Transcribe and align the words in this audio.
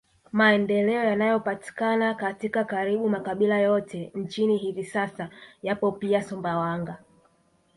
Maendeleo 0.31 1.03
yanayopatikana 1.03 2.13
katika 2.15 2.63
karibu 2.63 3.09
makabila 3.09 3.59
yote 3.59 4.11
nchini 4.15 4.57
hivi 4.57 4.85
sasa 4.85 5.29
yapo 5.63 5.91
pia 5.91 6.23
Sumbawanga 6.23 6.97